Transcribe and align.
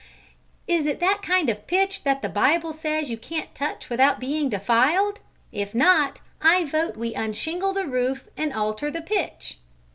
"Is 0.65 0.87
it 0.87 0.99
that 0.99 1.21
kind 1.21 1.47
of 1.47 1.67
pitch 1.67 2.03
that 2.05 2.23
the 2.23 2.27
Bible 2.27 2.73
says 2.73 3.11
you 3.11 3.17
can't 3.17 3.53
touch 3.53 3.87
without 3.87 4.19
being 4.19 4.49
defiled? 4.49 5.19
If 5.51 5.75
not, 5.75 6.21
I 6.41 6.65
vote 6.65 6.93
that 6.93 6.97
we 6.97 7.13
unshingle 7.13 7.73
the 7.73 7.85
roof 7.85 8.27
and 8.35 8.51
alter 8.51 8.89
the 8.89 9.03
pitch!" 9.03 9.59